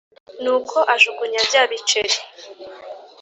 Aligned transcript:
Nuko 0.41 0.77
ajugunya 0.93 1.41
bya 1.49 1.61
biceri 1.69 2.15